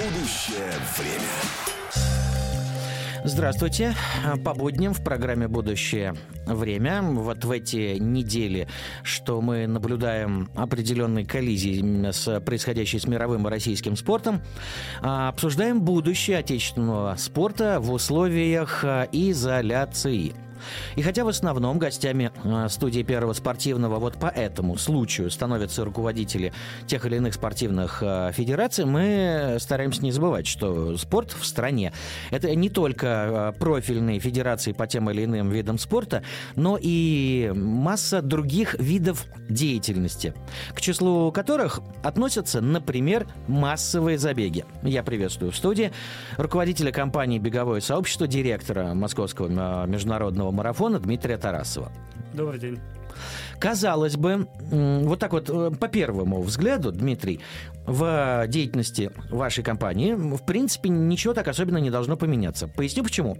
[0.00, 1.28] Будущее время.
[3.22, 3.94] Здравствуйте.
[4.42, 6.14] По будням в программе «Будущее
[6.46, 7.02] время».
[7.02, 8.66] Вот в эти недели,
[9.02, 14.40] что мы наблюдаем определенные коллизии с происходящей с мировым и российским спортом,
[15.02, 20.32] а, обсуждаем будущее отечественного спорта в условиях а, изоляции.
[20.96, 26.52] И хотя в основном гостями э, студии Первого спортивного вот по этому случаю становятся руководители
[26.86, 31.92] тех или иных спортивных э, федераций, мы стараемся не забывать, что спорт в стране–
[32.30, 36.22] это не только э, профильные федерации по тем или иным видам спорта,
[36.56, 40.34] но и масса других видов деятельности,
[40.74, 44.64] к числу которых относятся, например, массовые забеги.
[44.82, 45.92] Я приветствую в студии
[46.36, 51.90] руководителя компании «Беговое сообщество», директора Московского международного марафона марафона Дмитрия Тарасова.
[52.32, 52.78] Добрый день.
[53.58, 57.40] Казалось бы, вот так вот э, по первому взгляду, Дмитрий,
[57.86, 62.68] в деятельности вашей компании, в принципе, ничего так особенно не должно поменяться.
[62.68, 63.36] Поясню почему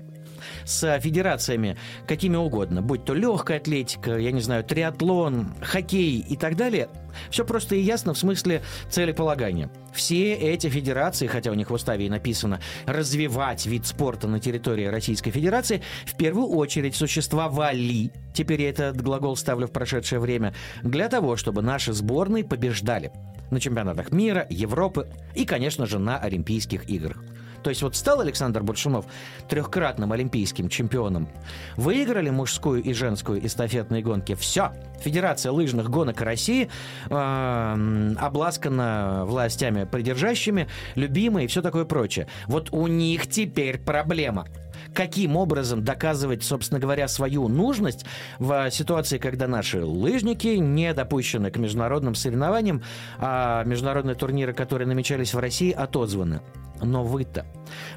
[0.65, 6.57] с федерациями какими угодно, будь то легкая атлетика, я не знаю, триатлон, хоккей и так
[6.57, 6.89] далее,
[7.31, 9.71] все просто и ясно в смысле целеполагания.
[9.93, 14.87] Все эти федерации, хотя у них в уставе и написано развивать вид спорта на территории
[14.87, 21.09] Российской Федерации, в первую очередь существовали, теперь я этот глагол ставлю в прошедшее время, для
[21.09, 23.13] того, чтобы наши сборные побеждали
[23.51, 27.23] на чемпионатах мира, Европы и, конечно же, на Олимпийских играх.
[27.63, 29.07] То есть вот стал Александр Большунов
[29.49, 31.29] трехкратным олимпийским чемпионом.
[31.77, 34.35] Выиграли мужскую и женскую эстафетные гонки.
[34.35, 34.73] Все.
[35.01, 36.69] Федерация лыжных гонок России
[37.09, 42.27] э, обласкана властями придержащими, любимая и все такое прочее.
[42.47, 44.47] Вот у них теперь проблема
[44.95, 48.05] каким образом доказывать, собственно говоря, свою нужность
[48.39, 52.83] в ситуации, когда наши лыжники не допущены к международным соревнованиям,
[53.19, 56.41] а международные турниры, которые намечались в России, отозваны.
[56.83, 57.45] Но вы-то,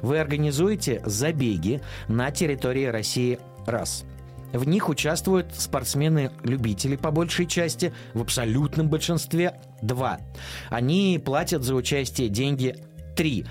[0.02, 4.04] вы организуете забеги на территории России раз–
[4.54, 10.20] в них участвуют спортсмены-любители по большей части, в абсолютном большинстве два.
[10.70, 12.76] Они платят за участие деньги
[13.16, 13.46] три.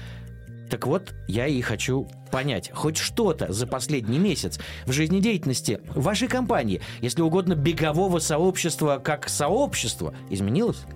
[0.74, 6.82] Так вот, я и хочу понять хоть что-то за последний месяц в жизнедеятельности вашей компании,
[7.00, 10.88] если угодно, бегового сообщества как сообщества, изменилось?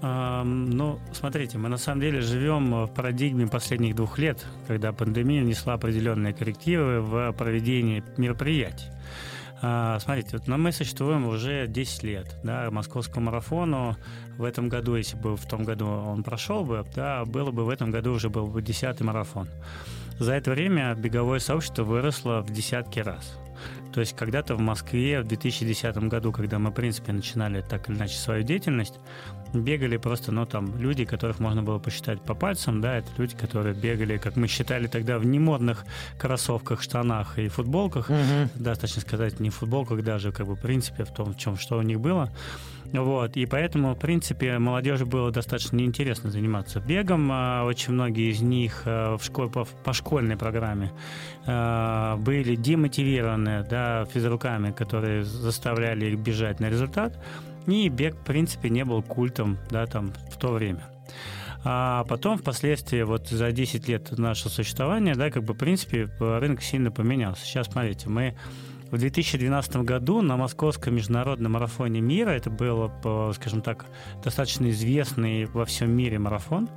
[0.00, 5.74] Ну, смотрите, мы на самом деле живем в парадигме последних двух лет, когда пандемия внесла
[5.74, 8.86] определенные коррективы в проведении мероприятий.
[9.64, 12.36] А, смотрите, вот мы существуем уже 10 лет.
[12.42, 13.96] Да, московскому марафону
[14.36, 17.68] в этом году, если бы в том году он прошел бы, да, было бы в
[17.68, 19.48] этом году уже был бы 10 марафон.
[20.18, 23.38] За это время беговое сообщество выросло в десятки раз.
[23.92, 27.96] То есть когда-то в Москве в 2010 году, когда мы, в принципе, начинали так или
[27.96, 28.98] иначе свою деятельность,
[29.52, 33.74] бегали просто, ну, там, люди, которых можно было посчитать по пальцам, да, это люди, которые
[33.74, 35.84] бегали, как мы считали тогда, в немодных
[36.18, 38.48] кроссовках, штанах и футболках, угу.
[38.54, 41.56] да, точно сказать, не в футболках даже, как бы, в принципе, в том, в чем,
[41.56, 42.30] что у них было.
[42.92, 47.30] Вот, и поэтому, в принципе, молодежи было достаточно неинтересно заниматься бегом.
[47.32, 50.92] А очень многие из них а, в школе, по, школьной программе
[51.46, 57.18] а, были демотивированы да, физруками, которые заставляли их бежать на результат.
[57.66, 60.82] И бег, в принципе, не был культом да, там, в то время.
[61.64, 66.60] А потом, впоследствии, вот за 10 лет нашего существования, да, как бы, в принципе, рынок
[66.60, 67.44] сильно поменялся.
[67.44, 68.34] Сейчас, смотрите, мы
[68.92, 72.92] в 2012 году на Московском международном марафоне мира, это был,
[73.32, 73.86] скажем так,
[74.22, 76.68] достаточно известный во всем мире марафон,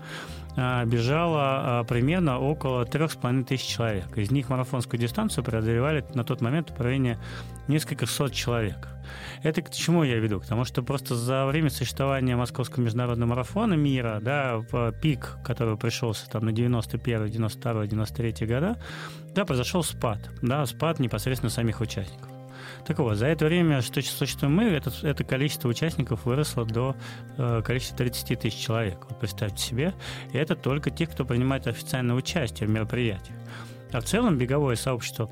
[0.56, 4.18] а, бежало а, примерно около трех с половиной тысяч человек.
[4.18, 7.20] Из них марафонскую дистанцию преодолевали на тот момент управление
[7.68, 8.95] несколько сот человек.
[9.44, 10.40] Это к чему я веду?
[10.40, 14.62] К тому, что просто за время существования Московского международного марафона мира, да,
[15.02, 18.78] пик, который пришелся там на 91, 92, 93 года,
[19.34, 22.30] да, произошел спад, да, спад непосредственно самих участников.
[22.86, 26.96] Так вот, за это время, что существуем мы, это, это количество участников выросло до
[27.38, 29.00] э, количества 30 тысяч человек.
[29.10, 29.94] Вот представьте себе.
[30.32, 33.38] И это только те, кто принимает официальное участие в мероприятиях.
[33.92, 35.32] А в целом беговое сообщество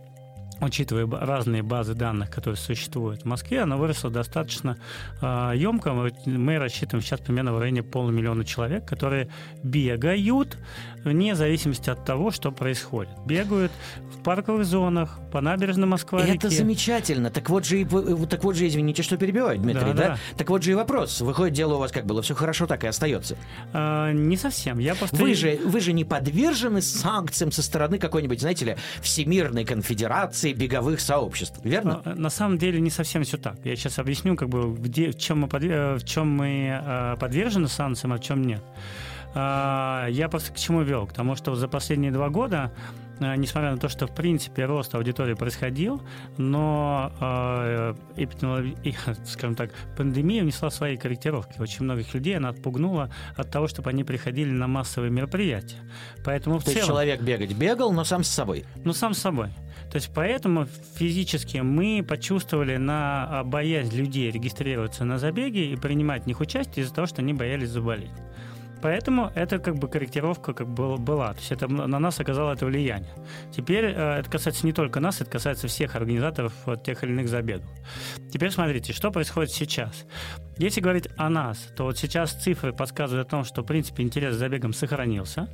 [0.61, 4.77] учитывая разные базы данных, которые существуют в Москве, она выросла достаточно
[5.21, 5.93] э, емко.
[5.93, 9.29] Мы, мы рассчитываем сейчас примерно в районе полумиллиона человек, которые
[9.63, 10.57] бегают
[11.03, 13.13] вне зависимости от того, что происходит.
[13.25, 13.71] Бегают
[14.13, 16.21] в парковых зонах, по набережной Москвы.
[16.21, 17.29] Это замечательно.
[17.29, 17.85] Так вот же,
[18.29, 20.07] так вот же, извините, что перебиваю, Дмитрий, да, да?
[20.09, 20.17] да?
[20.37, 21.21] Так вот же и вопрос.
[21.21, 23.35] Выходит, дело у вас как было, все хорошо, так и остается.
[23.73, 24.79] А, не совсем.
[24.79, 25.15] Я просто...
[25.15, 30.99] Вы же, вы же не подвержены санкциям со стороны какой-нибудь, знаете ли, Всемирной конфедерации беговых
[30.99, 32.01] сообществ, верно?
[32.03, 33.57] А, на самом деле не совсем все так.
[33.63, 35.97] Я сейчас объясню, как бы, где, в чем мы, подвер...
[35.99, 38.61] в чем мы а, подвержены санкциям, а в чем нет.
[39.35, 41.07] А, я просто к чему вел?
[41.07, 42.71] К тому, что за последние два года
[43.19, 46.01] Э, несмотря на то, что в принципе рост аудитории происходил,
[46.37, 48.75] но э, эпидемиология,
[49.25, 51.59] скажем так, пандемия внесла свои корректировки.
[51.59, 55.77] Очень многих людей она отпугнула от того, чтобы они приходили на массовые мероприятия.
[56.23, 56.77] Поэтому в то целом...
[56.77, 58.65] есть человек бегать бегал, но сам с собой?
[58.83, 59.49] Ну, сам с собой.
[59.93, 66.25] То есть поэтому физически мы почувствовали на боязнь людей регистрироваться на забеге и принимать в
[66.25, 68.09] них участие из-за того, что они боялись заболеть.
[68.83, 71.33] Поэтому это как бы корректировка как бы была.
[71.33, 73.13] То есть это на нас оказало это влияние.
[73.49, 76.53] Теперь э, это касается не только нас, это касается всех организаторов
[76.83, 77.69] тех или иных забегов.
[78.29, 80.05] Теперь смотрите, что происходит сейчас.
[80.57, 84.35] Если говорить о нас, то вот сейчас цифры подсказывают о том, что, в принципе, интерес
[84.35, 85.49] к забегам сохранился,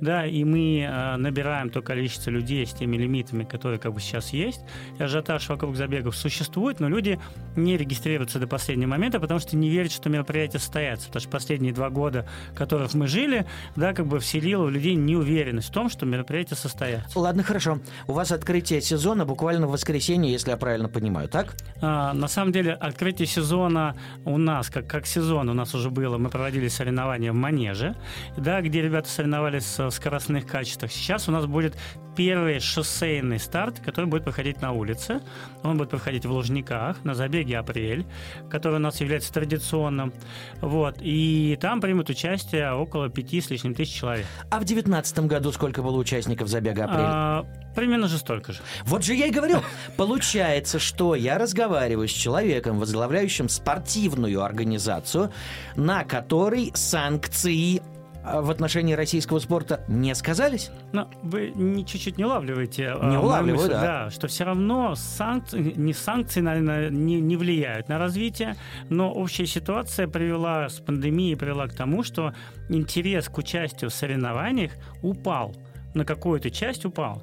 [0.00, 4.30] да, и мы э, набираем то количество людей с теми лимитами, которые как бы сейчас
[4.30, 4.60] есть.
[4.98, 7.18] И ажиотаж вокруг забегов существует, но люди
[7.56, 11.06] не регистрируются до последнего момента, потому что не верят, что мероприятие состоятся.
[11.06, 12.28] Потому что последние два года,
[12.72, 13.44] которых мы жили,
[13.76, 17.18] да, как бы вселило у людей неуверенность в том, что мероприятие состоятся.
[17.18, 17.80] Ладно, хорошо.
[18.06, 21.54] У вас открытие сезона буквально в воскресенье, если я правильно понимаю, так?
[21.82, 26.16] А, на самом деле, открытие сезона у нас, как, как сезон у нас уже было,
[26.16, 27.94] мы проводили соревнования в Манеже,
[28.38, 30.90] да, где ребята соревновались в скоростных качествах.
[30.92, 31.76] Сейчас у нас будет
[32.16, 35.20] первый шоссейный старт, который будет проходить на улице.
[35.62, 38.06] Он будет проходить в Лужниках на забеге «Апрель»,
[38.50, 40.12] который у нас является традиционным.
[40.60, 40.96] Вот.
[41.00, 44.26] И там примут участие около пяти с лишним тысяч человек.
[44.50, 47.00] А в 2019 году сколько было участников забега «Апрель»?
[47.00, 48.60] А, примерно же столько же.
[48.84, 49.58] Вот же я и говорю.
[49.96, 55.32] Получается, что я разговариваю с человеком, возглавляющим спортивную организацию,
[55.76, 57.82] на которой санкции
[58.24, 60.70] в отношении российского спорта не сказались?
[60.92, 62.90] Но вы не, чуть-чуть не улавливаете.
[62.90, 63.80] А, не улавливаю, да.
[63.80, 64.10] да.
[64.10, 68.56] Что все равно санкции, не санкции, наверное, не, не влияют на развитие,
[68.88, 72.32] но общая ситуация привела с пандемией, привела к тому, что
[72.68, 74.72] интерес к участию в соревнованиях
[75.02, 75.54] упал
[75.94, 77.22] на какую-то часть упал.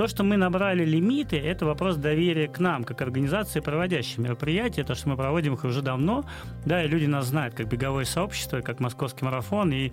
[0.00, 4.94] То, что мы набрали лимиты, это вопрос доверия к нам, как организации, проводящей мероприятия, то,
[4.94, 6.24] что мы проводим их уже давно,
[6.64, 9.92] да, и люди нас знают как беговое сообщество, как Московский марафон и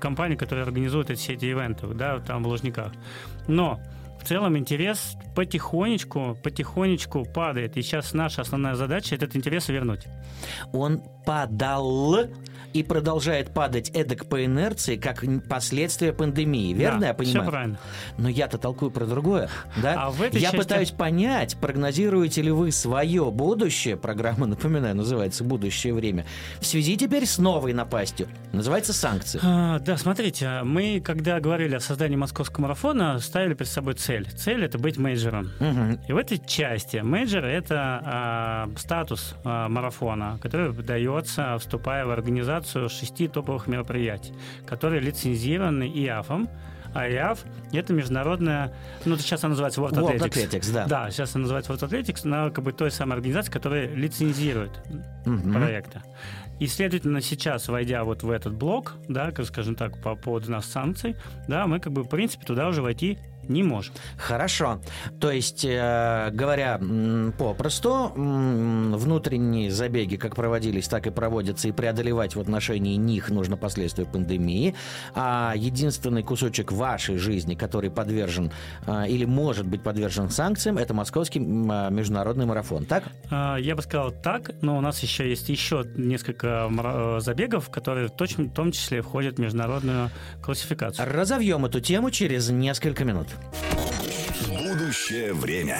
[0.00, 2.90] компании, которые организуют эти, все эти ивенты, да, там в Лужниках.
[3.46, 3.78] Но
[4.22, 7.76] в целом интерес потихонечку, потихонечку падает.
[7.76, 10.06] И сейчас наша основная задача этот интерес вернуть.
[10.72, 12.28] Он падал
[12.72, 16.72] и продолжает падать эдак по инерции, как последствия пандемии.
[16.72, 17.42] Верно да, я понимаю?
[17.42, 17.78] Все правильно.
[18.18, 19.50] Но я-то толкую про другое.
[19.76, 20.06] Да?
[20.06, 20.56] А в этой я части...
[20.56, 26.24] пытаюсь понять, прогнозируете ли вы свое будущее, программа, напоминаю, называется «Будущее время»,
[26.60, 28.28] в связи теперь с новой напастью.
[28.52, 29.40] Называется «Санкции».
[29.42, 34.11] А, да, смотрите, мы, когда говорили о создании московского марафона, ставили перед собой цель.
[34.20, 35.50] Цель– это быть менеджером.
[35.60, 36.04] Угу.
[36.08, 42.88] И в этой части менеджер– это а, статус а, марафона, который дается, вступая в организацию
[42.88, 44.32] шести топовых мероприятий,
[44.66, 46.48] которые лицензированы ИАФом,
[46.94, 47.40] а ИАФ–
[47.72, 48.74] это международная,
[49.04, 49.94] ну, сейчас она называется World.
[49.94, 50.86] World Athletics, да.
[50.86, 54.72] Да, сейчас она называется World Athletics, она как бы той самой организации, которая лицензирует
[55.24, 55.52] mm-hmm.
[55.52, 56.02] проекты.
[56.60, 61.16] И, следовательно, сейчас, войдя вот в этот блок, да, скажем так, по поводу нас санкций,
[61.48, 63.18] да, мы как бы, в принципе, туда уже войти
[63.48, 63.94] не можем.
[64.16, 64.80] Хорошо.
[65.20, 66.80] То есть, э, говоря
[67.38, 74.04] попросту, внутренние забеги как проводились, так и проводятся, и преодолевать в отношении них нужно последствия
[74.04, 74.74] пандемии.
[75.14, 78.52] А единственный кусочек вашей жизни, который подвержен
[78.86, 81.42] э, или может быть подвержен санкциям, это московский э,
[81.90, 83.04] международный марафон, так?
[83.30, 86.70] А, я бы сказал так, но у нас еще есть еще несколько
[87.20, 90.10] забегов, которые точно, в том числе входят в международную
[90.42, 91.06] классификацию.
[91.12, 93.28] Разовьем эту тему через несколько минут.
[94.48, 95.78] Будущее время.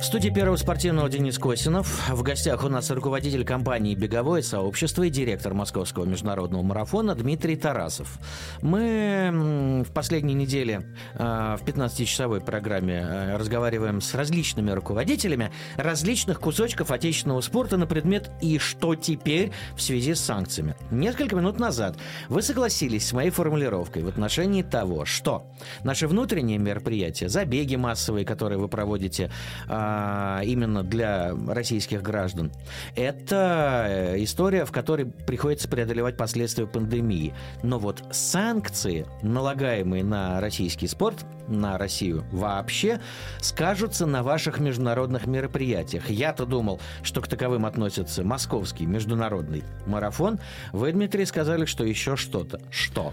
[0.00, 2.08] В студии Первого спортивного Денис Косинов.
[2.08, 8.18] В гостях у нас руководитель компании «Беговое сообщество» и директор Московского международного марафона Дмитрий Тарасов.
[8.62, 16.90] Мы в последней неделе э, в 15-часовой программе э, разговариваем с различными руководителями различных кусочков
[16.90, 20.76] отечественного спорта на предмет «И что теперь?» в связи с санкциями.
[20.90, 21.98] Несколько минут назад
[22.30, 25.52] вы согласились с моей формулировкой в отношении того, что
[25.84, 29.30] наши внутренние мероприятия, забеги массовые, которые вы проводите,
[29.68, 32.52] э, а, именно для российских граждан.
[32.94, 37.34] Это э, история, в которой приходится преодолевать последствия пандемии.
[37.64, 43.00] Но вот санкции, налагаемые на российский спорт, на Россию вообще,
[43.40, 46.08] скажутся на ваших международных мероприятиях.
[46.08, 50.38] Я-то думал, что к таковым относится московский международный марафон.
[50.72, 52.60] Вы, Дмитрий, сказали, что еще что-то.
[52.70, 53.06] Что?
[53.06, 53.12] Ну,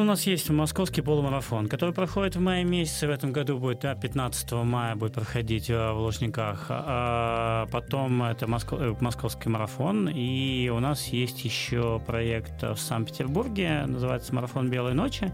[0.00, 3.06] у нас есть московский полумарафон, который проходит в мае месяце.
[3.06, 6.66] В этом году будет, да, 15 мая будет проходить э, в Лужниках.
[6.68, 10.08] А потом это э, московский марафон.
[10.08, 15.32] И у нас есть еще проект в Санкт-Петербурге, называется «Марафон Белой ночи»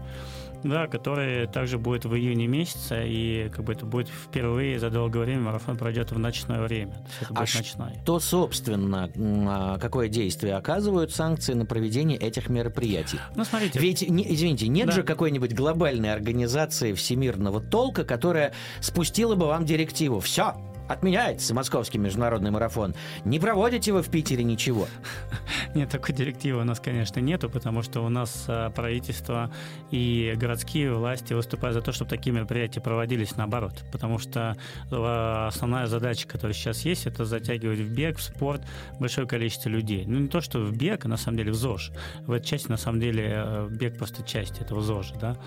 [0.65, 5.19] да, который также будет в июне месяце, и как бы это будет впервые за долгое
[5.19, 6.93] время марафон пройдет в ночное время.
[7.19, 7.93] То а ночной.
[8.01, 13.19] что, собственно, а, какое действие оказывают санкции на проведение этих мероприятий?
[13.35, 13.79] Ну, смотрите.
[13.79, 14.93] Ведь, не, извините, нет да.
[14.93, 20.19] же какой-нибудь глобальной организации всемирного толка, которая спустила бы вам директиву.
[20.19, 20.55] Все,
[20.87, 22.93] Отменяется московский международный марафон.
[23.23, 24.87] Не проводите вы в Питере ничего?
[25.75, 29.51] Нет, такой директивы у нас, конечно, нету, потому что у нас а, правительство
[29.91, 33.83] и городские власти выступают за то, чтобы такие мероприятия проводились наоборот.
[33.91, 34.55] Потому что
[34.91, 38.61] а, основная задача, которая сейчас есть, это затягивать в бег, в спорт
[38.99, 40.05] большое количество людей.
[40.05, 41.91] Ну, не то, что в бег, а на самом деле в ЗОЖ.
[42.21, 45.37] В этой части, на самом деле, э, бег просто часть этого ЗОЖа, да.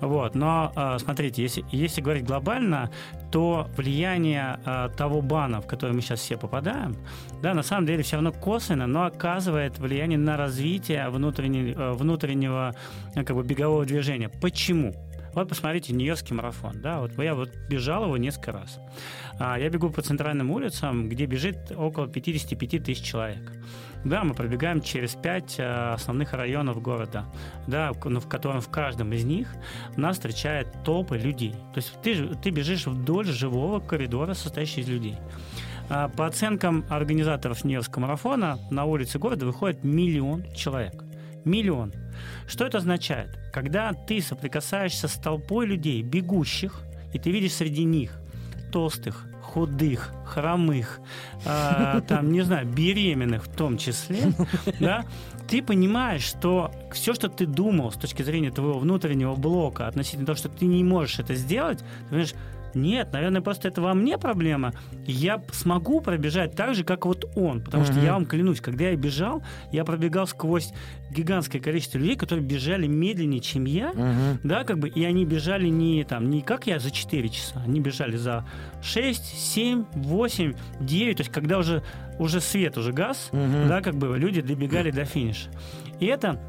[0.00, 0.34] Вот.
[0.34, 2.90] Но а, смотрите, если, если говорить глобально,
[3.30, 6.96] то влияние а, того бана, в который мы сейчас все попадаем,
[7.42, 12.74] да, на самом деле все равно косвенно, но оказывает влияние на развитие внутреннего, э, внутреннего
[13.14, 14.28] как бы, бегового движения.
[14.28, 14.94] Почему?
[15.34, 18.78] Вот посмотрите, Нью-Йоркский марафон, да, вот я вот бежал его несколько раз.
[19.38, 23.52] А, я бегу по центральным улицам, где бежит около 55 тысяч человек.
[24.04, 27.24] Да, мы пробегаем через пять э, основных районов города,
[27.66, 29.48] да, ну, в котором в каждом из них
[29.96, 31.52] нас встречает толпы людей.
[31.72, 35.16] То есть ты, ты бежишь вдоль живого коридора, состоящего из людей.
[35.88, 41.02] А, по оценкам организаторов Невского марафона, на улице города выходит миллион человек.
[41.46, 41.92] Миллион.
[42.46, 43.38] Что это означает?
[43.52, 46.80] Когда ты соприкасаешься с толпой людей, бегущих,
[47.12, 48.18] и ты видишь среди них
[48.70, 51.00] толстых, худых, хромых,
[51.44, 54.32] э, там, не знаю, беременных в том числе,
[54.80, 55.04] да,
[55.48, 60.36] ты понимаешь, что все, что ты думал с точки зрения твоего внутреннего блока относительно того,
[60.36, 62.34] что ты не можешь это сделать, ты понимаешь,
[62.74, 64.72] нет, наверное, просто это во мне проблема.
[65.06, 67.62] Я смогу пробежать так же, как вот он.
[67.62, 70.72] Потому что я вам клянусь, когда я бежал, я пробегал сквозь
[71.10, 73.92] гигантское количество людей, которые бежали медленнее, чем я.
[74.42, 77.80] Да, как бы, и они бежали не, там, не как я за 4 часа, они
[77.80, 78.44] бежали за
[78.82, 81.16] 6, 7, 8, 9.
[81.16, 81.82] То есть, когда уже,
[82.18, 85.50] уже свет, уже газ, да, как бы люди добегали до финиша.
[86.00, 86.40] И это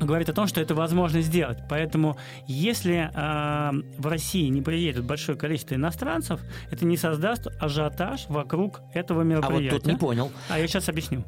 [0.00, 1.58] говорит о том, что это возможно сделать.
[1.68, 8.80] Поэтому, если э, в России не приедет большое количество иностранцев, это не создаст ажиотаж вокруг
[8.92, 9.68] этого мероприятия.
[9.68, 10.32] А вот тут не понял.
[10.48, 11.24] А я сейчас объясню.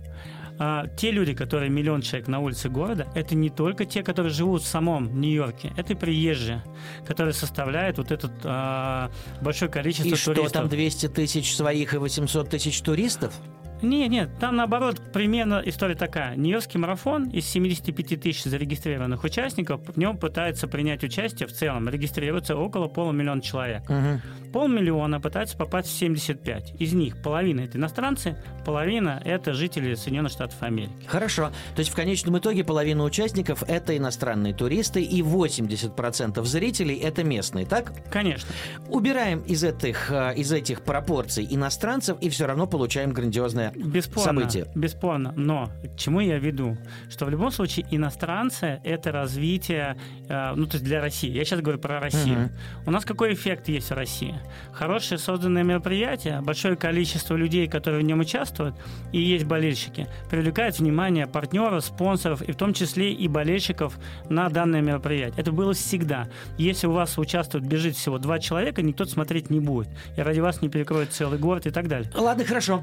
[0.58, 4.62] А, те люди, которые миллион человек на улице города, это не только те, которые живут
[4.62, 6.62] в самом Нью-Йорке, это и приезжие,
[7.06, 9.10] которые составляют вот это а,
[9.42, 10.44] большое количество и туристов.
[10.44, 13.34] И что, там 200 тысяч своих и 800 тысяч туристов?
[13.82, 16.36] Нет, нет, там наоборот примерно история такая.
[16.36, 22.56] Нью-Йоркский марафон из 75 тысяч зарегистрированных участников, в нем пытается принять участие в целом, регистрируется
[22.56, 23.82] около полумиллиона человек.
[23.88, 24.50] Угу.
[24.52, 26.80] Полмиллиона пытаются попасть в 75.
[26.80, 30.92] Из них половина это иностранцы, половина это жители Соединенных Штатов Америки.
[31.06, 31.50] Хорошо.
[31.74, 37.66] То есть в конечном итоге половина участников это иностранные туристы и 80% зрителей это местные,
[37.66, 37.92] так?
[38.10, 38.48] Конечно.
[38.88, 44.40] Убираем из этих, э, из этих пропорций иностранцев и все равно получаем грандиозное важное бесспорно,
[44.40, 44.66] событие.
[44.74, 45.32] Бесспорно.
[45.36, 46.76] Но к чему я веду?
[47.08, 49.96] Что в любом случае иностранцы– это развитие,
[50.28, 51.30] э, ну, то есть для России.
[51.30, 52.46] Я сейчас говорю про Россию.
[52.46, 52.52] Угу.
[52.86, 54.34] У нас какой эффект есть в России?
[54.72, 58.74] Хорошее созданное мероприятие, большое количество людей, которые в нем участвуют,
[59.12, 64.80] и есть болельщики, привлекает внимание партнеров, спонсоров, и в том числе и болельщиков на данное
[64.80, 65.34] мероприятие.
[65.36, 66.28] Это было всегда.
[66.58, 69.88] Если у вас участвует, бежит всего два человека, никто смотреть не будет.
[70.16, 72.10] И ради вас не перекроет целый город и так далее.
[72.14, 72.82] Ладно, хорошо.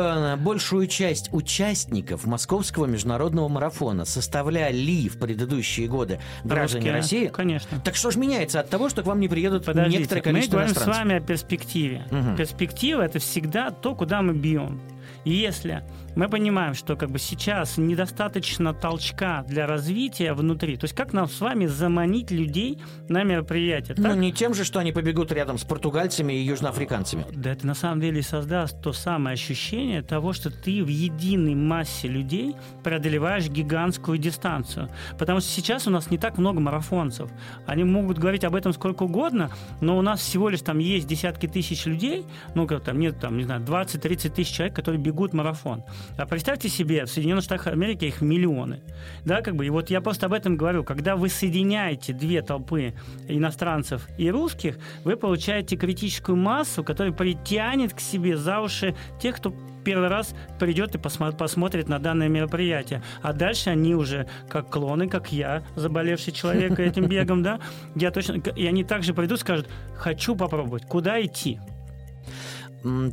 [0.00, 7.26] Э, большую часть участников московского международного марафона составляли в предыдущие годы граждане России.
[7.26, 7.80] Конечно.
[7.84, 10.64] Так что же меняется от того, что к вам не приедут Подождите, некоторое количество мы
[10.64, 12.06] говорим с вами о перспективе.
[12.10, 12.36] Угу.
[12.36, 14.80] Перспектива– это всегда то, куда мы бьем.
[15.24, 15.84] И если
[16.16, 20.76] мы понимаем, что как бы сейчас недостаточно толчка для развития внутри.
[20.76, 23.96] То есть как нам с вами заманить людей на мероприятие?
[23.98, 27.24] Ну, не тем же, что они побегут рядом с португальцами и южноафриканцами.
[27.32, 32.08] Да, это на самом деле создаст то самое ощущение того, что ты в единой массе
[32.08, 34.88] людей преодолеваешь гигантскую дистанцию.
[35.18, 37.30] Потому что сейчас у нас не так много марафонцев.
[37.66, 39.50] Они могут говорить об этом сколько угодно,
[39.80, 42.24] но у нас всего лишь там есть десятки тысяч людей,
[42.54, 45.84] ну, как там нет, там, не знаю, 20-30 тысяч человек, которые бегут марафон.
[46.16, 48.80] А представьте себе, в Соединенных Штатах Америки их миллионы.
[49.24, 50.84] Да, как бы, и вот я просто об этом говорю.
[50.84, 52.94] Когда вы соединяете две толпы
[53.28, 59.54] иностранцев и русских, вы получаете критическую массу, которая притянет к себе за уши тех, кто
[59.84, 63.02] первый раз придет и посмо- посмотрит на данное мероприятие.
[63.22, 67.60] А дальше они уже, как клоны, как я, заболевший человек этим бегом, да,
[67.94, 71.58] я точно, и они также придут и скажут, хочу попробовать, куда идти?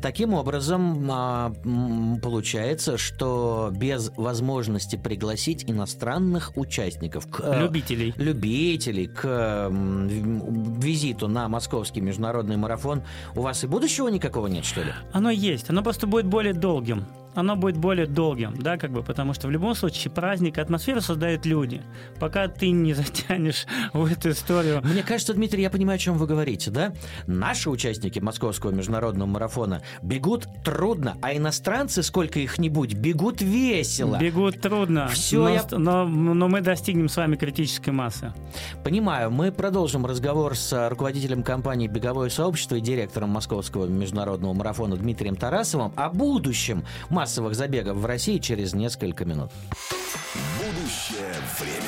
[0.02, 1.54] Таким образом, а,
[2.22, 12.02] получается, что без возможности пригласить иностранных участников, к, э, любителей, любителей к визиту на московский
[12.02, 13.04] международный марафон,
[13.36, 14.94] у вас и будущего никакого нет, что ли?
[15.12, 17.06] Оно есть, оно просто будет более долгим
[17.38, 21.46] оно будет более долгим, да, как бы, потому что в любом случае праздник, атмосферу создают
[21.46, 21.84] люди.
[22.20, 24.82] Пока ты не затянешь в эту историю...
[24.84, 26.94] Мне кажется, Дмитрий, я понимаю, о чем вы говорите, да?
[27.28, 34.18] Наши участники московского международного марафона бегут трудно, а иностранцы, сколько их нибудь, бегут весело.
[34.18, 35.64] Бегут трудно, Все но, я...
[35.78, 38.34] но, но мы достигнем с вами критической массы.
[38.84, 45.36] Понимаю, мы продолжим разговор с руководителем компании «Беговое сообщество» и директором московского международного марафона Дмитрием
[45.36, 49.52] Тарасовым о будущем массового массовых забегов в России через несколько минут.
[50.58, 51.84] Будущее время.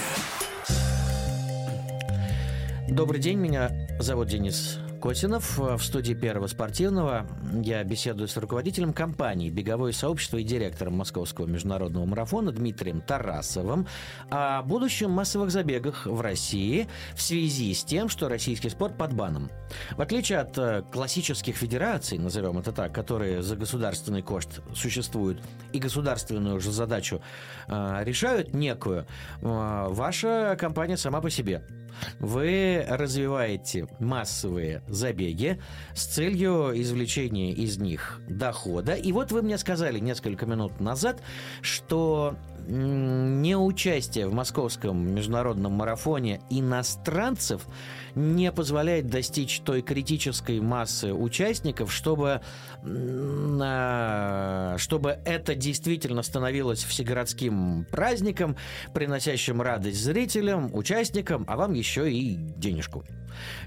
[2.89, 5.57] Добрый день, меня зовут Денис Косинов.
[5.57, 7.25] В студии Первого спортивного
[7.63, 13.87] я беседую с руководителем компании «Беговое сообщество» и директором Московского международного марафона Дмитрием Тарасовым
[14.29, 19.49] о будущем массовых забегах в России в связи с тем, что российский спорт под баном.
[19.91, 25.41] В отличие от э, классических федераций, назовем это так, которые за государственный кошт существуют
[25.71, 27.21] и государственную же задачу
[27.67, 29.05] э, решают некую,
[29.41, 31.63] э, ваша компания сама по себе–
[32.19, 35.59] вы развиваете массовые забеги
[35.93, 38.93] с целью извлечения из них дохода.
[38.93, 41.21] И вот вы мне сказали несколько минут назад,
[41.61, 42.35] что
[42.69, 47.65] неучастие в московском международном марафоне иностранцев
[48.15, 52.41] не позволяет достичь той критической массы участников, чтобы,
[52.83, 58.55] а, чтобы это действительно становилось всегородским праздником,
[58.93, 63.03] приносящим радость зрителям, участникам, а вам еще и денежку.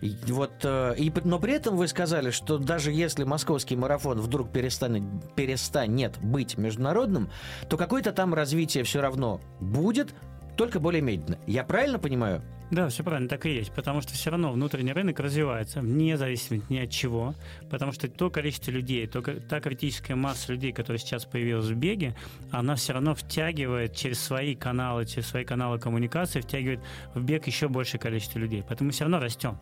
[0.01, 4.53] И вот, э, и, но при этом вы сказали, что даже если московский марафон вдруг
[4.53, 5.03] перестанет,
[5.35, 7.31] перестанет быть международным,
[7.69, 10.15] то какое-то там развитие все равно будет,
[10.57, 11.39] только более медленно.
[11.47, 12.43] Я правильно понимаю?
[12.73, 13.71] Да, все правильно, так и есть.
[13.71, 17.35] Потому что все равно внутренний рынок развивается, вне зависимости ни от чего.
[17.69, 22.17] Потому что то количество людей, то, та критическая масса людей, которая сейчас появилась в беге,
[22.51, 26.81] она все равно втягивает через свои каналы, через свои каналы коммуникации, втягивает
[27.15, 28.65] в бег еще большее количество людей.
[28.67, 29.59] Поэтому мы все равно растем.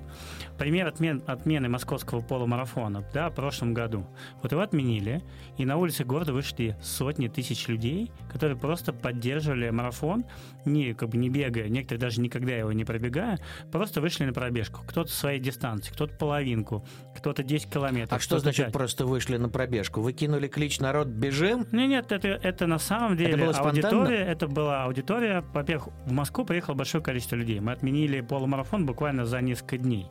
[0.56, 4.06] Пример отмен, отмены московского полумарафона да, в прошлом году.
[4.40, 5.20] Вот его отменили,
[5.58, 10.24] и на улице города вышли сотни тысяч людей, которые просто поддерживали марафон,
[10.64, 13.38] не, как бы не бегая, некоторые даже никогда его не пробегали, пробегая,
[13.72, 14.82] просто вышли на пробежку.
[14.86, 16.84] Кто-то своей дистанции, кто-то половинку,
[17.16, 18.18] кто-то 10 километров.
[18.18, 18.72] А что значит 5.
[18.72, 20.00] просто вышли на пробежку?
[20.00, 21.66] Вы кинули клич «Народ, бежим»?
[21.72, 24.18] Нет, нет, это, это на самом деле это было аудитория.
[24.18, 25.44] Это была аудитория.
[25.52, 27.60] Во-первых, в Москву приехало большое количество людей.
[27.60, 30.06] Мы отменили полумарафон буквально за несколько дней.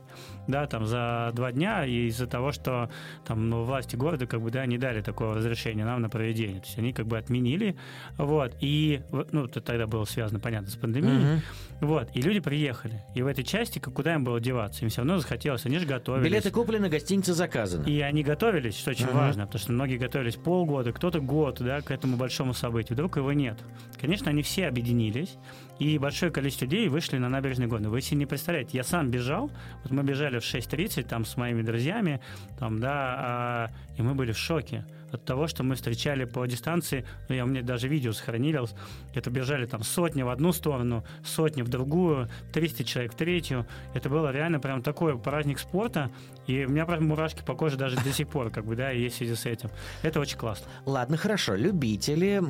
[0.48, 2.90] Да, там за два дня из-за того, что
[3.24, 6.60] там ну, власти города как бы, да, не дали такого разрешения нам на проведение.
[6.60, 7.76] То есть они как бы отменили.
[8.16, 8.56] Вот.
[8.60, 11.34] И, ну, это тогда было связано, понятно, с пандемией.
[11.34, 11.42] Угу.
[11.80, 12.08] Вот.
[12.14, 13.02] И люди приехали.
[13.14, 14.82] И в этой части, куда им было деваться?
[14.84, 16.26] Им все равно захотелось, они же готовились.
[16.26, 17.84] Билеты куплены, гостиница заказана.
[17.84, 19.14] И они готовились, что очень uh-huh.
[19.14, 22.94] важно, потому что многие готовились полгода, кто-то год, да, к этому большому событию.
[22.94, 23.58] Вдруг его нет.
[24.00, 25.36] Конечно, они все объединились,
[25.78, 27.88] и большое количество людей вышли на набережный Гонны.
[27.88, 29.50] Вы себе не представляете, я сам бежал,
[29.82, 32.20] вот мы бежали в 6.30 там с моими друзьями,
[32.58, 37.04] там, да, а, и мы были в шоке от того, что мы встречали по дистанции,
[37.28, 38.74] ну, я, у меня даже видео сохранилось,
[39.14, 43.66] это бежали там сотни в одну сторону, сотни в другую, 300 человек в третью.
[43.94, 46.10] Это было реально прям такой праздник спорта,
[46.46, 49.16] и у меня прям мурашки по коже даже до сих пор, как бы, да, есть
[49.16, 49.70] в связи с этим.
[50.02, 50.66] Это очень классно.
[50.86, 51.54] Ладно, хорошо.
[51.54, 52.40] Любители,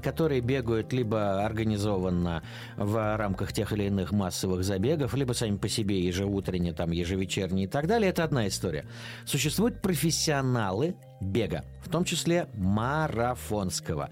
[0.00, 2.42] которые бегают либо организованно
[2.76, 7.68] в рамках тех или иных массовых забегов, либо сами по себе ежеутренне, там, ежевечерние и
[7.68, 8.86] так далее, это одна история.
[9.24, 14.10] Существуют профессионалы бега, в том числе марафонского.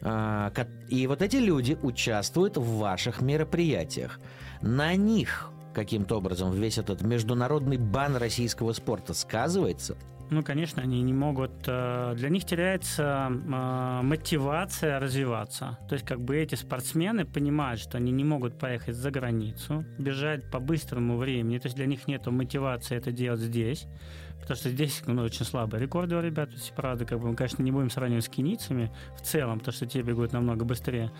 [0.00, 0.52] А,
[0.88, 4.18] и вот эти люди участвуют в ваших мероприятиях.
[4.60, 9.96] На них каким-то образом весь этот международный бан российского спорта сказывается?
[10.30, 11.52] Ну, конечно, они не могут...
[11.66, 15.78] Э, для них теряется э, мотивация развиваться.
[15.90, 20.50] То есть, как бы эти спортсмены понимают, что они не могут поехать за границу, бежать
[20.50, 21.58] по быстрому времени.
[21.58, 23.86] То есть, для них нет мотивации это делать здесь.
[24.42, 26.50] Потому что здесь ну, очень слабые рекорды у ребят.
[26.76, 30.02] Правда, как бы мы, конечно, не будем сравнивать с кенийцами в целом, потому что те
[30.02, 31.10] бегут намного быстрее.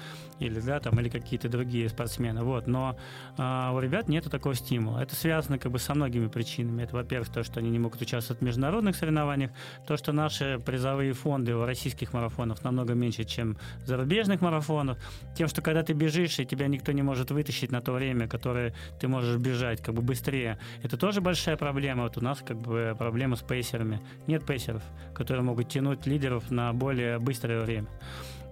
[0.40, 2.42] Или, да, там, или какие-то другие спортсмены.
[2.42, 2.66] Вот.
[2.66, 2.96] Но
[3.38, 5.00] а, у ребят нет такого стимула.
[5.00, 6.82] Это связано как бы со многими причинами.
[6.82, 9.52] Это, во-первых, то, что они не могут участвовать в международных соревнованиях,
[9.86, 14.98] то, что наши призовые фонды у российских марафонов намного меньше, чем зарубежных марафонов,
[15.36, 18.74] тем, что когда ты бежишь, и тебя никто не может вытащить на то время, которое
[19.00, 22.02] ты можешь бежать как бы быстрее, это тоже большая проблема.
[22.04, 24.00] Вот у нас как бы проблема с пейсерами.
[24.26, 24.82] Нет пейсеров,
[25.14, 27.86] которые могут тянуть лидеров на более быстрое время.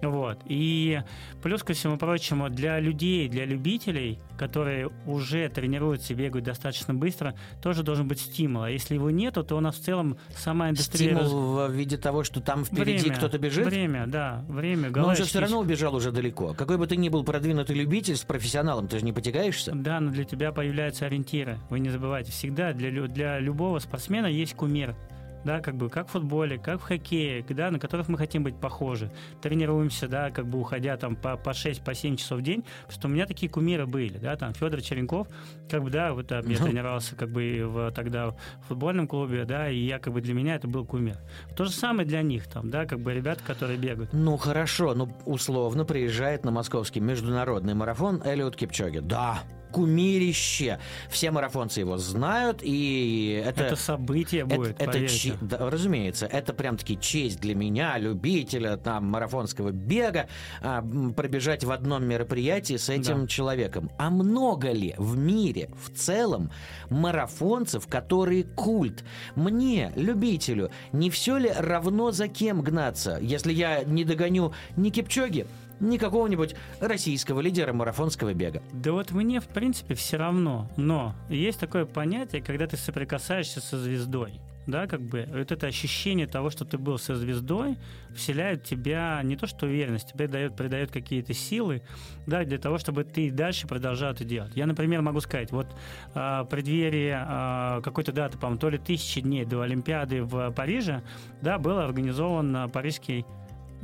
[0.01, 0.39] Вот.
[0.45, 1.01] И
[1.41, 7.35] плюс ко всему прочему, для людей, для любителей, которые уже тренируются и бегают достаточно быстро,
[7.61, 8.63] тоже должен быть стимул.
[8.63, 11.15] А если его нету, то у нас в целом сама индустрия...
[11.15, 13.65] Стимул в виде того, что там впереди время, кто-то бежит?
[13.65, 14.89] Время, да, время.
[14.89, 16.53] Но он же все равно убежал уже далеко.
[16.53, 19.71] Какой бы ты ни был продвинутый любитель с профессионалом, ты же не потягаешься?
[19.73, 21.59] Да, но для тебя появляются ориентиры.
[21.69, 24.95] Вы не забывайте, всегда для, для любого спортсмена есть кумир
[25.43, 28.55] да, как бы как в футболе, как в хоккее, да, на которых мы хотим быть
[28.55, 29.11] похожи.
[29.41, 32.91] Тренируемся, да, как бы уходя там по, по 6, по 7 часов в день, потому
[32.91, 35.27] что у меня такие кумиры были, да, там Федор Черенков,
[35.69, 36.65] как бы, да, вот там, я ну.
[36.65, 38.35] тренировался как бы в, тогда в
[38.67, 41.17] футбольном клубе, да, и я как бы для меня это был кумир.
[41.55, 44.13] То же самое для них там, да, как бы ребята, которые бегают.
[44.13, 48.99] Ну, хорошо, ну, условно приезжает на московский международный марафон Элиот Кипчоги.
[48.99, 50.79] Да, кумирище.
[51.09, 53.63] Все марафонцы его знают, и это...
[53.63, 59.71] Это событие будет, Это, это да, разумеется, это прям-таки честь для меня, любителя там марафонского
[59.71, 60.27] бега,
[60.61, 60.83] а,
[61.15, 63.27] пробежать в одном мероприятии с этим да.
[63.27, 63.89] человеком.
[63.97, 66.51] А много ли в мире в целом
[66.89, 69.03] марафонцев, которые культ?
[69.35, 73.17] Мне, любителю, не все ли равно за кем гнаться?
[73.21, 75.47] Если я не догоню ни Кипчоги,
[75.81, 78.61] ни какого-нибудь российского лидера марафонского бега.
[78.71, 80.69] Да вот мне, в принципе, все равно.
[80.77, 84.39] Но есть такое понятие, когда ты соприкасаешься со звездой.
[84.67, 87.77] Да, как бы вот это ощущение того, что ты был со звездой,
[88.15, 91.81] вселяет в тебя не то что уверенность, тебе дает, придает какие-то силы,
[92.27, 94.51] да, для того, чтобы ты дальше продолжал это делать.
[94.55, 95.67] Я, например, могу сказать, вот
[96.13, 101.01] э, преддверии э, какой-то даты, по-моему, то ли тысячи дней до Олимпиады в Париже,
[101.41, 103.25] да, был организован парижский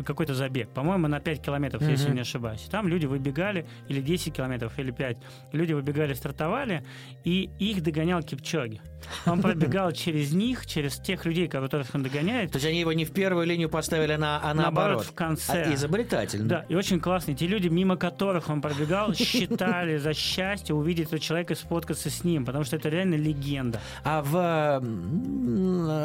[0.05, 1.91] какой-то забег, по-моему, на 5 километров, mm-hmm.
[1.91, 2.61] если не ошибаюсь.
[2.69, 5.17] Там люди выбегали, или 10 километров, или 5.
[5.53, 6.83] Люди выбегали, стартовали,
[7.23, 8.81] и их догонял Кипчоги.
[9.25, 12.51] Он пробегал через них, через тех людей, которых он догоняет.
[12.51, 14.73] То есть они его не в первую линию поставили, на, а наоборот.
[14.73, 15.63] наоборот в конце.
[15.63, 16.47] А, изобретательно.
[16.47, 17.33] Да, и очень классно.
[17.35, 22.23] Те люди, мимо которых он пробегал, считали за счастье увидеть этого человека и сфоткаться с
[22.23, 23.79] ним, потому что это реально легенда.
[24.03, 24.81] А в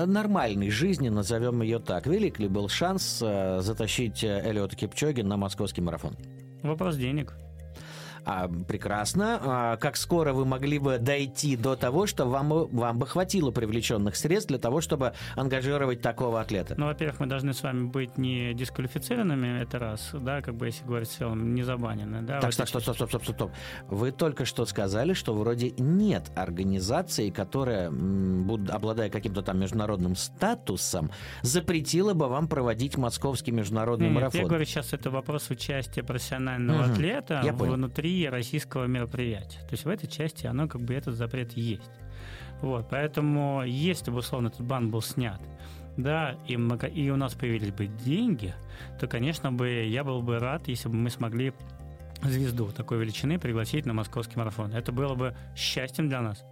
[0.06, 5.36] нормальной жизни, назовем ее так, велик ли был шанс э, затащить э, Элиота Кипчоги на
[5.36, 6.16] московский марафон?
[6.62, 7.34] Вопрос денег.
[8.24, 9.40] А, прекрасно.
[9.42, 14.16] А, как скоро вы могли бы дойти до того, что вам, вам бы хватило привлеченных
[14.16, 16.74] средств для того, чтобы ангажировать такого атлета?
[16.76, 20.84] Ну, во-первых, мы должны с вами быть не дисквалифицированными, это раз, да, как бы, если
[20.84, 22.22] говорить в целом, не забанены.
[22.22, 23.52] Да, так, вот так, стоп, стоп, стоп, стоп, стоп, стоп.
[23.88, 27.88] Вы только что сказали, что вроде нет организации, которая,
[28.70, 31.10] обладая каким-то там международным статусом,
[31.42, 34.40] запретила бы вам проводить московский международный нет, марафон.
[34.40, 36.92] Я говорю, сейчас это вопрос участия профессионального угу.
[36.92, 39.58] атлета я внутри внутри российского мероприятия.
[39.60, 41.90] То есть в этой части оно как бы этот запрет есть.
[42.60, 45.40] Вот, поэтому если бы, условно, этот бан был снят,
[45.96, 48.54] да, и, мы, и у нас появились бы деньги,
[49.00, 51.52] то, конечно бы, я был бы рад, если бы мы смогли
[52.22, 54.72] звезду такой величины пригласить на московский марафон.
[54.72, 56.44] Это было бы счастьем для нас.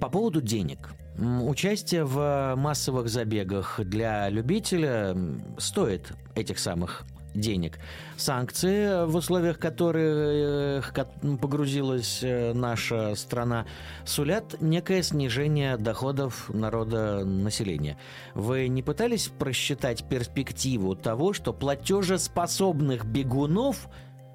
[0.00, 0.90] По поводу денег.
[1.18, 5.16] Участие в массовых забегах для любителя
[5.58, 7.78] стоит этих самых денег.
[8.16, 10.94] Санкции, в условиях которых
[11.40, 13.66] погрузилась э, наша страна,
[14.04, 17.98] сулят некое снижение доходов народа населения.
[18.34, 23.88] Вы не пытались просчитать перспективу того, что платежеспособных бегунов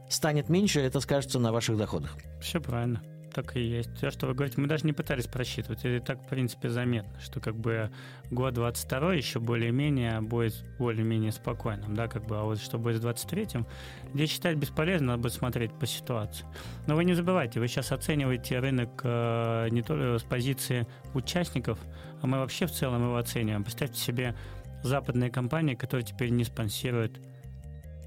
[0.10, 2.15] станет меньше, это скажется на ваших доходах?
[2.41, 3.01] Все правильно
[3.38, 3.93] так и есть.
[4.00, 5.86] То, что вы говорите, мы даже не пытались просчитывать.
[5.86, 7.91] Это так, в принципе, заметно, что как бы
[8.32, 13.06] год 22 еще более-менее будет более-менее спокойным, да, как бы, а вот что будет с
[13.06, 13.67] 23-м,
[14.15, 16.47] здесь считать бесполезно, надо будет смотреть по ситуации.
[16.88, 21.78] Но вы не забывайте, вы сейчас оцениваете рынок э, не только с позиции участников,
[22.23, 23.63] а мы вообще в целом его оцениваем.
[23.63, 24.36] Представьте себе
[24.82, 27.21] западные компании, которые теперь не спонсируют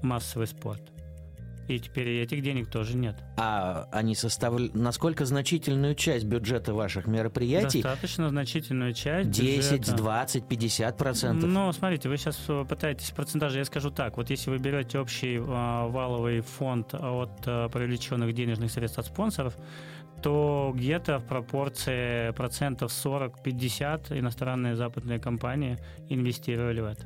[0.01, 0.91] массовый спорт
[1.75, 3.15] и теперь этих денег тоже нет.
[3.37, 4.75] А они составляют...
[4.75, 7.81] Насколько значительную часть бюджета ваших мероприятий?
[7.81, 9.97] Достаточно значительную часть 10, бюджета.
[9.97, 11.49] 20, 50 процентов?
[11.49, 13.59] Ну, смотрите, вы сейчас пытаетесь процентажи.
[13.59, 14.17] Я скажу так.
[14.17, 19.57] Вот если вы берете общий а, валовый фонд от а, привлеченных денежных средств от спонсоров,
[20.21, 25.77] то где-то в пропорции процентов 40-50 иностранные западные компании
[26.09, 27.03] инвестировали в это.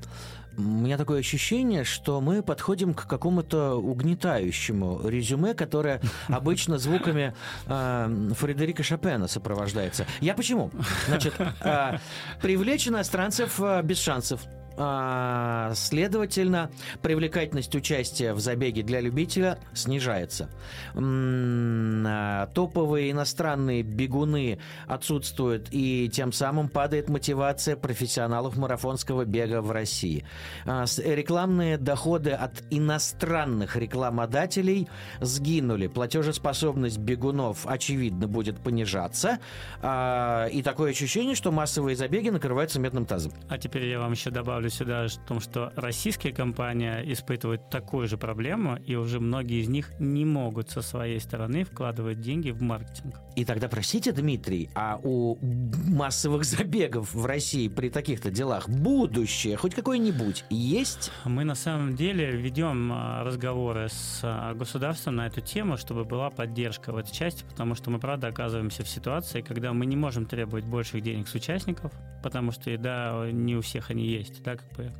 [0.57, 7.35] У меня такое ощущение, что мы подходим к какому-то угнетающему резюме, которое обычно звуками
[7.67, 10.05] э, Фредерика Шопена сопровождается.
[10.21, 10.71] Я почему?
[11.07, 11.97] Значит, э,
[12.41, 14.41] привлечь иностранцев э, без шансов.
[14.77, 16.69] А, следовательно,
[17.01, 20.49] привлекательность участия в забеге для любителя снижается.
[20.95, 30.25] А, топовые иностранные бегуны отсутствуют, и тем самым падает мотивация профессионалов марафонского бега в России.
[30.65, 34.89] А, рекламные доходы от иностранных рекламодателей
[35.21, 35.87] сгинули.
[35.87, 39.39] Платежеспособность бегунов, очевидно, будет понижаться.
[39.81, 43.31] И такое ощущение, что массовые забеги накрываются медным тазом.
[43.49, 48.07] А теперь я вам еще добавлю добавлю сюда о том, что российские компании испытывают такую
[48.07, 52.61] же проблему, и уже многие из них не могут со своей стороны вкладывать деньги в
[52.61, 53.15] маркетинг.
[53.35, 59.75] И тогда, простите, Дмитрий, а у массовых забегов в России при таких-то делах будущее хоть
[59.75, 61.11] какое-нибудь есть?
[61.25, 66.29] Мы на самом деле ведем а, разговоры с а, государством на эту тему, чтобы была
[66.29, 70.25] поддержка в этой части, потому что мы, правда, оказываемся в ситуации, когда мы не можем
[70.25, 71.91] требовать больших денег с участников,
[72.23, 74.91] потому что, да, не у всех они есть, да, как бы,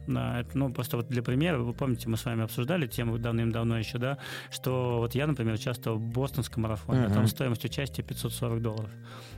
[0.53, 4.17] ну, просто вот для примера, вы помните, мы с вами обсуждали тему давным-давно еще, да,
[4.51, 7.13] что вот я, например, участвовал в бостонском марафоне, uh-huh.
[7.13, 8.89] там стоимость участия 500 540 долларов.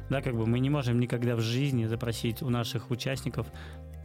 [0.10, 3.48] Да, как бы мы не можем никогда в жизни запросить у наших участников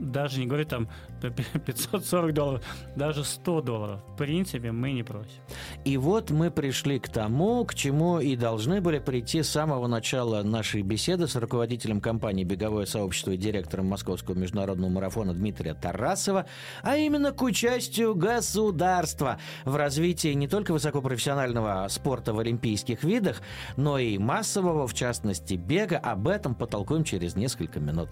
[0.03, 0.89] даже не говорю там
[1.21, 2.65] 540 долларов,
[2.97, 4.01] даже 100 долларов.
[4.09, 5.41] В принципе, мы не просим.
[5.85, 10.43] И вот мы пришли к тому, к чему и должны были прийти с самого начала
[10.43, 16.47] нашей беседы с руководителем компании «Беговое сообщество» и директором Московского международного марафона Дмитрия Тарасова,
[16.83, 23.41] а именно к участию государства в развитии не только высокопрофессионального спорта в олимпийских видах,
[23.77, 25.99] но и массового, в частности, бега.
[25.99, 28.09] Об этом потолкуем через несколько минут.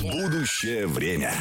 [0.00, 1.34] Будущее Будущее время.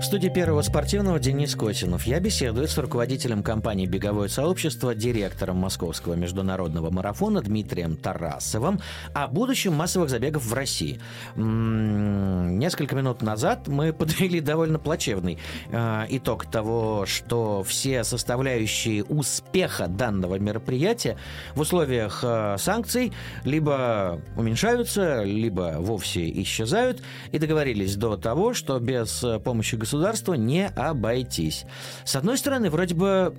[0.00, 2.04] В студии первого спортивного Денис Косинов.
[2.04, 8.80] Я беседую с руководителем компании «Беговое сообщество», директором Московского международного марафона Дмитрием Тарасовым
[9.12, 10.98] о будущем массовых забегов в России.
[11.36, 15.38] Несколько минут назад мы подвели довольно плачевный
[15.70, 21.18] э, итог того, что все составляющие успеха данного мероприятия
[21.54, 23.12] в условиях э, санкций
[23.44, 30.34] либо уменьшаются, либо вовсе исчезают, и договорились до того, что без э, помощи государства государства
[30.34, 31.64] не обойтись.
[32.04, 33.34] С одной стороны, вроде бы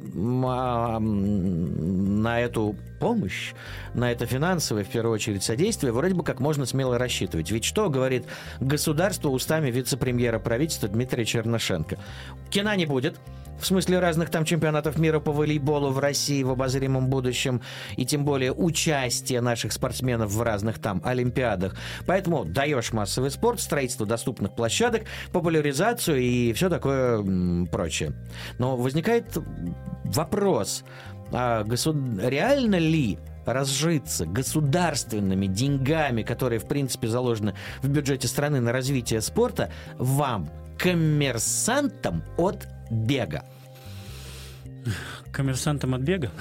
[0.46, 3.54] а, на эту помощь,
[3.94, 7.52] на это финансовое, в первую очередь, содействие, вроде бы как можно смело рассчитывать.
[7.52, 8.26] Ведь что говорит
[8.60, 11.98] государство устами вице-премьера правительства Дмитрия Чернышенко?
[12.50, 13.18] Кино не будет,
[13.62, 17.62] в смысле разных там чемпионатов мира по волейболу в России в обозримом будущем,
[17.96, 21.76] и тем более участие наших спортсменов в разных там олимпиадах.
[22.08, 28.14] Поэтому даешь массовый спорт, строительство доступных площадок, популяризацию и все такое прочее.
[28.58, 29.38] Но возникает
[30.06, 30.84] вопрос,
[31.32, 31.96] а госуд...
[32.22, 39.72] реально ли разжиться государственными деньгами, которые, в принципе, заложены в бюджете страны на развитие спорта,
[39.98, 43.44] вам, коммерсантам от бега.
[45.32, 46.32] Коммерсантом от бега?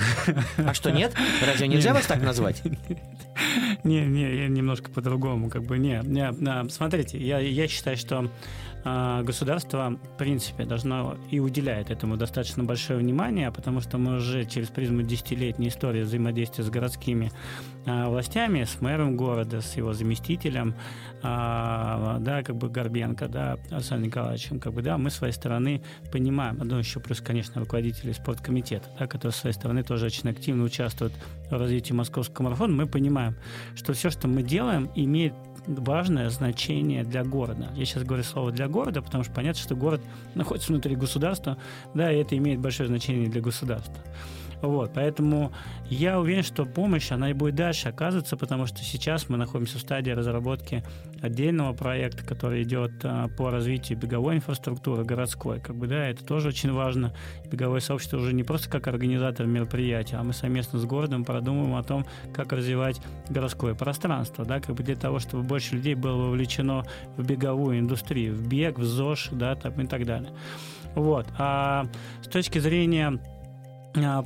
[0.59, 1.13] А что, нет?
[1.47, 2.63] Разве нельзя вас так назвать?
[3.85, 8.31] Не, не, я немножко по-другому, как бы, не, не, смотрите, я, я считаю, что
[8.83, 14.45] а, государство, в принципе, должно и уделяет этому достаточно большое внимание, потому что мы уже
[14.47, 17.31] через призму десятилетней истории взаимодействия с городскими
[17.87, 20.75] а, властями, с мэром города, с его заместителем,
[21.23, 25.83] а, да, как бы Горбенко, да, Александром Николаевичем, как бы, да, мы с своей стороны
[26.11, 30.65] понимаем, одно еще плюс, конечно, руководители спорткомитета, да, которые с своей стороны тоже очень активно
[30.65, 31.13] участвуют
[31.51, 33.37] в развитии московского марафона, мы понимаем,
[33.75, 35.35] что все, что мы делаем, имеет
[35.67, 37.71] важное значение для города.
[37.75, 40.03] Я сейчас говорю слово «для города», потому что понятно, что город
[40.35, 41.59] находится внутри государства,
[41.95, 43.95] да, и это имеет большое значение для государства.
[44.63, 45.53] Вот, поэтому
[45.89, 49.81] я уверен, что помощь, она и будет дальше оказываться, потому что сейчас мы находимся в
[49.81, 50.85] стадии разработки
[51.23, 55.61] отдельного проекта, который идет а, по развитию беговой инфраструктуры городской.
[55.61, 57.15] Как бы, да, это тоже очень важно.
[57.51, 61.83] Беговое сообщество уже не просто как организатор мероприятия, а мы совместно с городом продумываем о
[61.83, 66.85] том, как развивать городское пространство, да, как бы для того, чтобы больше людей было вовлечено
[67.17, 70.31] в беговую индустрию, в бег, в ЗОЖ, да, там, и так далее.
[70.95, 71.27] Вот.
[71.39, 71.87] А
[72.23, 73.21] с точки зрения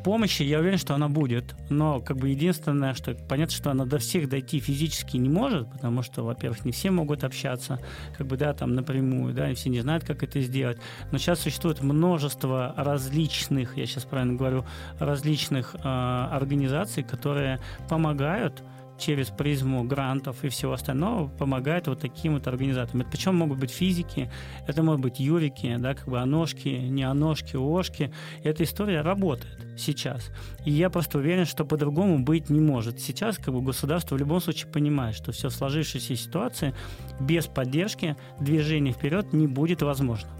[0.04, 1.54] помощи, я уверен, что она будет.
[1.70, 6.02] Но как бы единственное, что понятно, что она до всех дойти физически не может, потому
[6.02, 7.80] что, во-первых, не все могут общаться,
[8.16, 10.78] как бы, да, там напрямую, да, и все не знают, как это сделать.
[11.12, 14.64] Но сейчас существует множество различных, я сейчас правильно говорю,
[14.98, 18.62] различных э, организаций, которые помогают
[18.98, 23.02] через призму грантов и всего остального помогает вот таким вот организаторам.
[23.02, 24.30] Это причем могут быть физики,
[24.66, 28.12] это могут быть юрики, да, как бы оножки, не оножки, ошки.
[28.42, 30.30] Эта история работает сейчас.
[30.64, 33.00] И я просто уверен, что по-другому быть не может.
[33.00, 36.74] Сейчас как бы государство в любом случае понимает, что все сложившиеся ситуации
[37.20, 40.30] без поддержки движения вперед не будет возможно.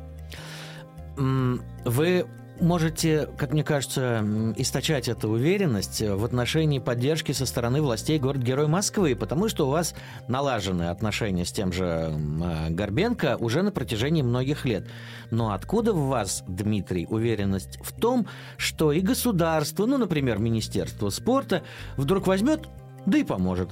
[1.16, 2.26] Вы
[2.60, 4.24] можете, как мне кажется,
[4.56, 9.94] источать эту уверенность в отношении поддержки со стороны властей город-герой Москвы, потому что у вас
[10.28, 14.86] налажены отношения с тем же а, Горбенко уже на протяжении многих лет.
[15.30, 21.62] Но откуда в вас, Дмитрий, уверенность в том, что и государство, ну, например, Министерство спорта,
[21.96, 22.68] вдруг возьмет
[23.06, 23.70] да и поможет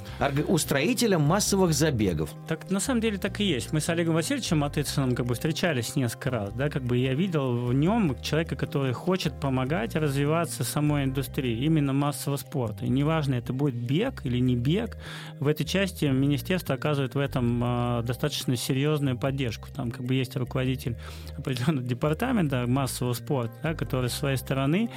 [0.49, 2.31] устроителям массовых забегов.
[2.49, 3.73] Так на самом деле так и есть.
[3.73, 7.67] Мы с Олегом Васильевичем Матыцыным как бы встречались несколько раз, да, как бы я видел
[7.67, 12.85] в нем человека, который хочет помогать развиваться самой индустрии, именно массового спорта.
[12.85, 14.99] И неважно, это будет бег или не бег,
[15.41, 19.69] в этой части министерство оказывает в этом э, достаточно серьезную поддержку.
[19.75, 20.97] Там как бы есть руководитель
[21.37, 24.91] определенного департамента массового спорта, да, который с своей стороны,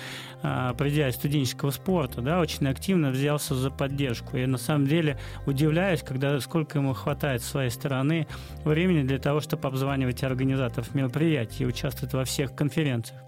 [0.43, 4.37] э, придя из студенческого спорта, да, очень активно взялся за поддержку поддержку.
[4.37, 8.27] И на самом деле удивляюсь, когда сколько ему хватает с своей стороны
[8.63, 13.21] времени для того, чтобы обзванивать организаторов мероприятий и участвовать во всех конференциях.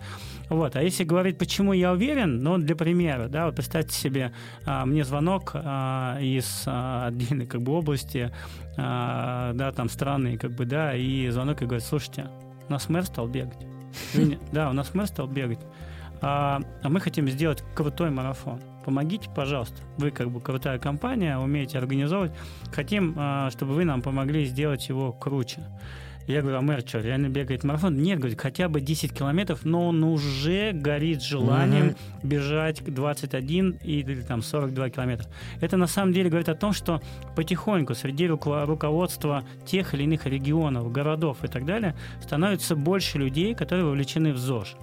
[0.49, 0.75] Вот.
[0.75, 4.31] А если говорить, почему я уверен, ну, для примера, да, вот представьте себе,
[4.65, 8.31] а, мне звонок а, из а, отдельной как бы области,
[8.77, 12.27] а, да, там страны, как бы, да, и звонок и говорит, слушайте,
[12.69, 13.67] у нас мэр стал бегать.
[14.53, 15.59] Да, у нас мэр стал бегать.
[16.21, 19.75] А, а мы хотим сделать крутой марафон помогите, пожалуйста.
[19.97, 22.31] Вы как бы крутая компания, умеете организовывать.
[22.71, 25.61] Хотим, а, чтобы вы нам помогли сделать его круче.
[26.25, 27.97] Я говорю, а мэр что, реально бегает марафон?
[27.97, 32.27] Нет, говорит, хотя бы 10 километров, но он уже горит желанием mm-hmm.
[32.27, 35.29] бежать 21 или там 42 километра.
[35.59, 37.01] Это на самом деле говорит о том, что
[37.35, 43.85] потихоньку среди руководства тех или иных регионов, городов и так далее становится больше людей, которые
[43.85, 44.75] вовлечены в ЗОЖ.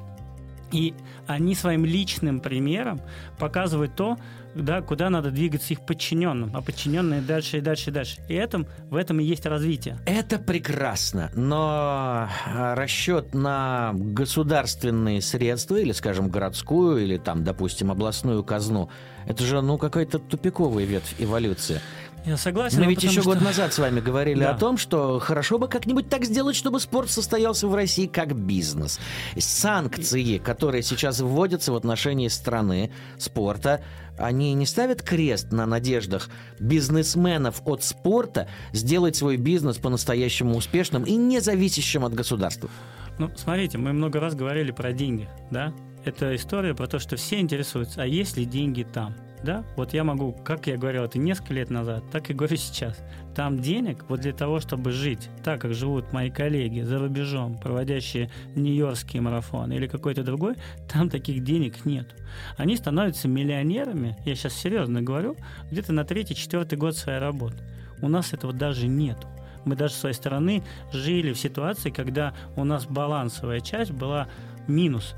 [0.74, 0.92] И
[1.28, 3.00] они своим личным примером
[3.38, 4.18] показывают то,
[4.56, 8.16] да, куда надо двигаться их подчиненным, а подчиненные дальше и дальше и дальше.
[8.28, 9.98] И этом, в этом и есть развитие.
[10.04, 18.42] Это прекрасно, но а, расчет на государственные средства, или, скажем, городскую, или там, допустим, областную
[18.42, 18.90] казну,
[19.26, 21.80] это же, ну, какая-то тупиковая ветвь эволюции.
[22.26, 22.80] Я согласен.
[22.80, 23.30] Мы ведь еще что...
[23.30, 24.52] год назад с вами говорили да.
[24.52, 28.98] о том, что хорошо бы как-нибудь так сделать, чтобы спорт состоялся в России как бизнес.
[29.36, 33.82] Санкции, которые сейчас вводятся в отношении страны, спорта,
[34.16, 41.16] они не ставят крест на надеждах бизнесменов от спорта сделать свой бизнес по-настоящему успешным и
[41.16, 42.70] независящим от государства?
[43.18, 45.74] Ну, смотрите, мы много раз говорили про деньги, да?
[46.04, 49.14] Это история про то, что все интересуются, а есть ли деньги там?
[49.44, 52.98] Да, вот я могу, как я говорил это несколько лет назад, так и говорю сейчас.
[53.36, 58.30] Там денег вот для того, чтобы жить так, как живут мои коллеги за рубежом, проводящие
[58.54, 60.54] нью-йоркский марафон или какой-то другой,
[60.92, 62.16] там таких денег нет.
[62.56, 65.36] Они становятся миллионерами, я сейчас серьезно говорю,
[65.70, 67.58] где-то на третий-четвертый год своей работы.
[68.02, 69.28] У нас этого даже нету
[69.64, 74.28] мы даже с своей стороны жили в ситуации, когда у нас балансовая часть была
[74.66, 75.14] минус.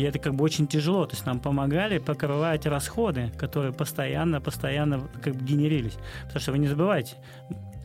[0.00, 1.04] И это как бы очень тяжело.
[1.04, 5.98] То есть нам помогали покрывать расходы, которые постоянно, постоянно как бы генерились.
[6.22, 7.16] Потому что вы не забывайте,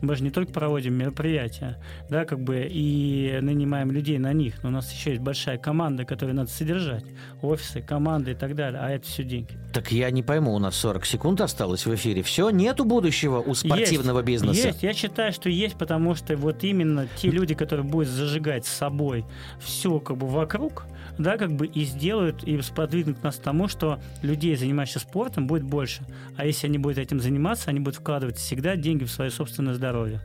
[0.00, 1.76] мы же не только проводим мероприятия,
[2.08, 6.06] да, как бы и нанимаем людей на них, но у нас еще есть большая команда,
[6.06, 7.04] которую надо содержать,
[7.42, 9.52] офисы, команды и так далее, а это все деньги.
[9.74, 12.22] Так я не пойму, у нас 40 секунд осталось в эфире.
[12.22, 14.68] Все, нету будущего у спортивного есть, бизнеса?
[14.68, 18.70] Есть, я считаю, что есть, потому что вот именно те люди, которые будут зажигать с
[18.70, 19.24] собой
[19.60, 20.86] все как бы вокруг,
[21.18, 25.62] да, как бы и сделают, и сподвигнут нас к тому, что людей, занимающихся спортом, будет
[25.62, 26.02] больше.
[26.36, 30.20] А если они будут этим заниматься, они будут вкладывать всегда деньги в свое собственное здоровье.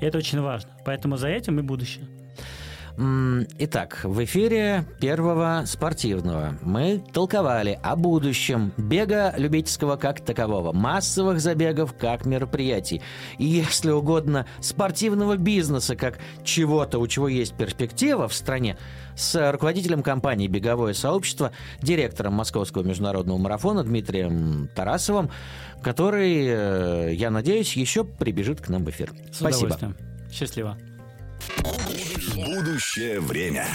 [0.00, 0.70] И это очень важно.
[0.84, 2.06] Поэтому за этим и будущее.
[2.98, 11.94] Итак, в эфире первого спортивного мы толковали о будущем бега любительского как такового, массовых забегов
[11.94, 13.02] как мероприятий
[13.36, 18.78] и, если угодно, спортивного бизнеса как чего-то, у чего есть перспектива в стране,
[19.14, 25.30] с руководителем компании «Беговое сообщество», директором Московского международного марафона Дмитрием Тарасовым,
[25.82, 29.12] который, э, я надеюсь, еще прибежит к нам в эфир.
[29.32, 29.78] С Спасибо.
[30.30, 30.78] Счастливо.
[32.36, 33.66] Будущее время.